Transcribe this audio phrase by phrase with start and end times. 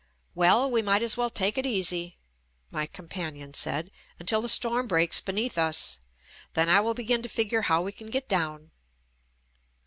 [0.33, 2.17] "Well, we might as well take it easy,"
[2.71, 5.99] my companion said, "until the storm breaks beneath us—
[6.55, 8.71] then I will begin to figure how we can get down."